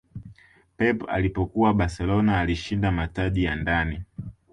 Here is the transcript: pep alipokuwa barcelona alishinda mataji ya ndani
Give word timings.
pep 0.77 1.03
alipokuwa 1.09 1.73
barcelona 1.73 2.39
alishinda 2.39 2.91
mataji 2.91 3.43
ya 3.43 3.55
ndani 3.55 4.01